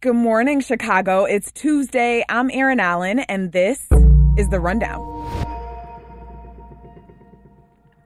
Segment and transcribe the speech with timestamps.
[0.00, 1.24] Good morning, Chicago.
[1.24, 2.24] It's Tuesday.
[2.28, 3.88] I'm Erin Allen, and this
[4.36, 5.00] is The Rundown.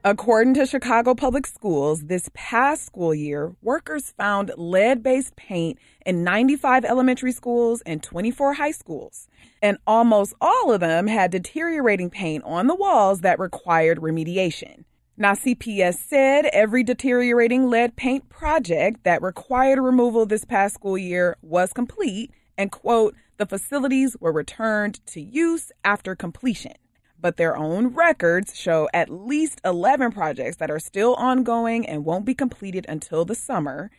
[0.03, 6.23] According to Chicago Public Schools, this past school year, workers found lead based paint in
[6.23, 9.27] 95 elementary schools and 24 high schools.
[9.61, 14.85] And almost all of them had deteriorating paint on the walls that required remediation.
[15.15, 21.37] Now, CPS said every deteriorating lead paint project that required removal this past school year
[21.43, 26.73] was complete, and quote, the facilities were returned to use after completion.
[27.19, 32.25] But their own records show at least 11 projects that are still ongoing and won't
[32.25, 33.91] be completed until the summer.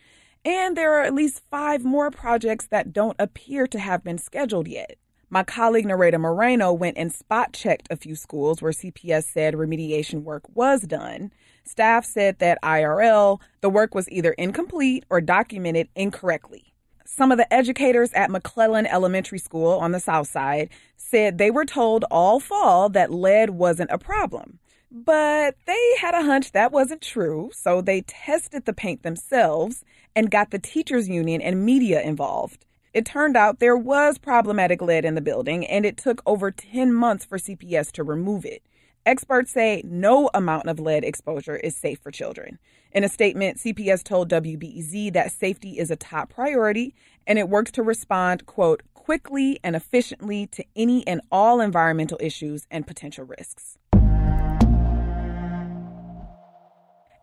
[0.44, 4.66] And there are at least five more projects that don't appear to have been scheduled
[4.66, 4.98] yet.
[5.34, 10.22] My colleague Nereida Moreno went and spot checked a few schools where CPS said remediation
[10.22, 11.32] work was done.
[11.64, 16.72] Staff said that IRL, the work was either incomplete or documented incorrectly.
[17.04, 21.64] Some of the educators at McClellan Elementary School on the South Side said they were
[21.64, 24.60] told all fall that lead wasn't a problem.
[24.88, 30.30] But they had a hunch that wasn't true, so they tested the paint themselves and
[30.30, 32.64] got the teachers union and media involved.
[32.94, 36.92] It turned out there was problematic lead in the building, and it took over 10
[36.92, 38.62] months for CPS to remove it.
[39.04, 42.60] Experts say no amount of lead exposure is safe for children.
[42.92, 46.94] In a statement, CPS told WBEZ that safety is a top priority
[47.26, 52.68] and it works to respond, quote, quickly and efficiently to any and all environmental issues
[52.70, 53.76] and potential risks.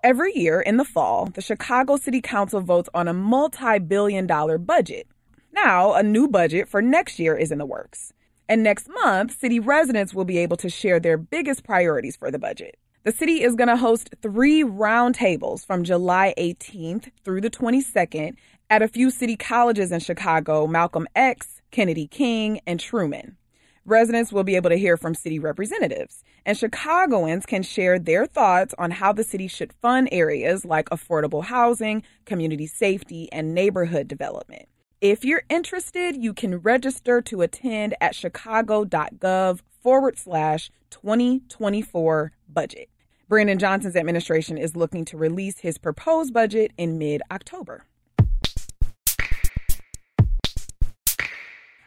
[0.04, 4.58] Every year in the fall, the Chicago City Council votes on a multi billion dollar
[4.58, 5.08] budget.
[5.54, 8.14] Now, a new budget for next year is in the works.
[8.48, 12.40] And next month, city residents will be able to share their biggest priorities for the
[12.40, 12.78] budget.
[13.04, 18.36] The city is going to host three roundtables from July 18th through the 22nd
[18.70, 23.38] at a few city colleges in Chicago Malcolm X, Kennedy King, and Truman.
[23.86, 28.76] Residents will be able to hear from city representatives, and Chicagoans can share their thoughts
[28.78, 34.68] on how the city should fund areas like affordable housing, community safety, and neighborhood development.
[35.02, 42.88] If you're interested, you can register to attend at chicago.gov forward slash 2024 budget.
[43.28, 47.86] Brandon Johnson's administration is looking to release his proposed budget in mid October.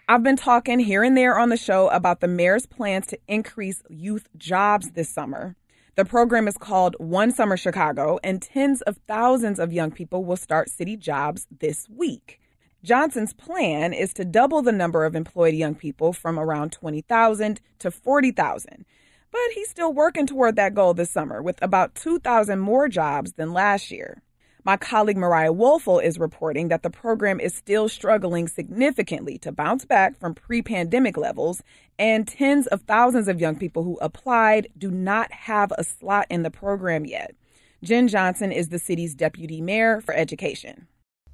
[0.08, 3.80] I've been talking here and there on the show about the mayor's plans to increase
[3.88, 5.54] youth jobs this summer.
[5.94, 10.36] The program is called One Summer Chicago, and tens of thousands of young people will
[10.36, 12.40] start city jobs this week.
[12.84, 17.90] Johnson's plan is to double the number of employed young people from around 20,000 to
[17.90, 18.84] 40,000.
[19.32, 23.54] But he's still working toward that goal this summer with about 2,000 more jobs than
[23.54, 24.20] last year.
[24.64, 29.86] My colleague Mariah Woelfel is reporting that the program is still struggling significantly to bounce
[29.86, 31.62] back from pre pandemic levels,
[31.98, 36.42] and tens of thousands of young people who applied do not have a slot in
[36.42, 37.34] the program yet.
[37.82, 40.86] Jen Johnson is the city's deputy mayor for education.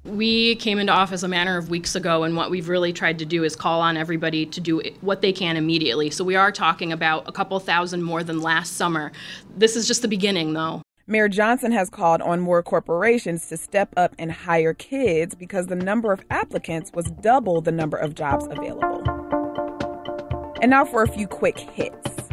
[0.03, 3.25] We came into office a matter of weeks ago, and what we've really tried to
[3.25, 6.09] do is call on everybody to do what they can immediately.
[6.09, 9.11] So we are talking about a couple thousand more than last summer.
[9.55, 10.81] This is just the beginning, though.
[11.05, 15.75] Mayor Johnson has called on more corporations to step up and hire kids because the
[15.75, 19.03] number of applicants was double the number of jobs available.
[20.63, 22.30] And now for a few quick hits.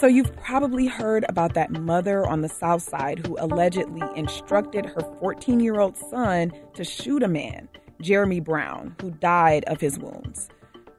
[0.00, 5.02] So, you've probably heard about that mother on the South Side who allegedly instructed her
[5.20, 7.68] 14 year old son to shoot a man,
[8.00, 10.48] Jeremy Brown, who died of his wounds.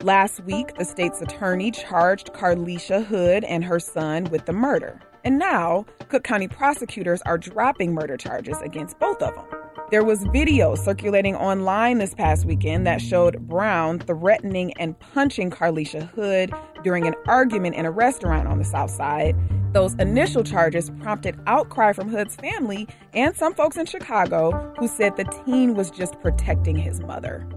[0.03, 5.01] Last week, the state's attorney charged Carlishia Hood and her son with the murder.
[5.23, 9.61] And now, Cook County prosecutors are dropping murder charges against both of them.
[9.89, 16.07] There was video circulating online this past weekend that showed Brown threatening and punching Carlishia
[16.11, 19.35] Hood during an argument in a restaurant on the South Side.
[19.73, 25.15] Those initial charges prompted outcry from Hood's family and some folks in Chicago who said
[25.15, 27.47] the teen was just protecting his mother.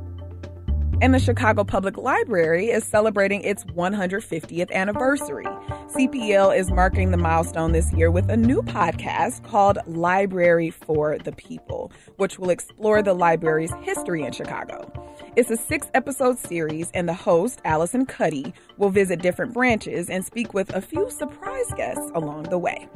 [1.00, 5.44] And the Chicago Public Library is celebrating its 150th anniversary.
[5.44, 11.32] CPL is marking the milestone this year with a new podcast called Library for the
[11.32, 14.90] People, which will explore the library's history in Chicago.
[15.36, 20.24] It's a six episode series, and the host, Alison Cuddy, will visit different branches and
[20.24, 22.88] speak with a few surprise guests along the way.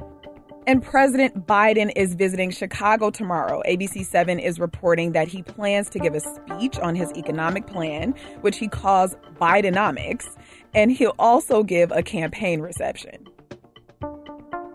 [0.68, 3.62] And President Biden is visiting Chicago tomorrow.
[3.66, 8.14] ABC 7 is reporting that he plans to give a speech on his economic plan,
[8.42, 10.26] which he calls Bidenomics,
[10.74, 13.27] and he'll also give a campaign reception.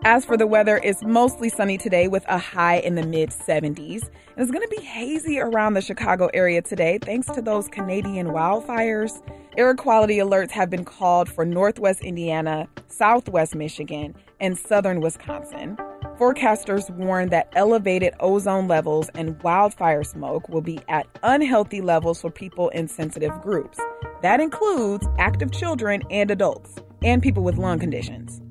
[0.06, 4.02] As for the weather, it's mostly sunny today with a high in the mid 70s.
[4.02, 8.26] And it's going to be hazy around the Chicago area today thanks to those Canadian
[8.26, 9.22] wildfires.
[9.56, 15.78] Air quality alerts have been called for Northwest Indiana, Southwest Michigan, and Southern Wisconsin.
[16.18, 22.30] Forecasters warn that elevated ozone levels and wildfire smoke will be at unhealthy levels for
[22.30, 23.80] people in sensitive groups.
[24.20, 28.43] That includes active children and adults, and people with lung conditions.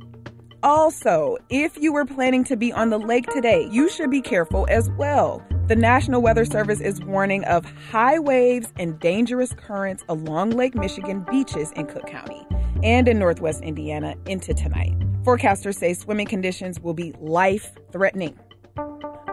[0.63, 4.65] Also, if you were planning to be on the lake today, you should be careful
[4.69, 5.43] as well.
[5.67, 11.25] The National Weather Service is warning of high waves and dangerous currents along Lake Michigan
[11.29, 12.47] beaches in Cook County
[12.81, 14.97] and in Northwest Indiana into tonight.
[15.23, 18.39] Forecasters say swimming conditions will be life threatening.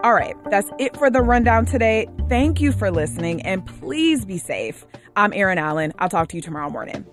[0.03, 2.09] All right, that's it for the rundown today.
[2.27, 4.85] Thank you for listening and please be safe.
[5.15, 5.93] I'm Erin Allen.
[5.97, 7.05] I'll talk to you tomorrow morning.